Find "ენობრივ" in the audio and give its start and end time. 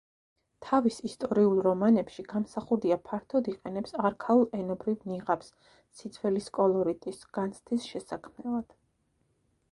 4.61-5.05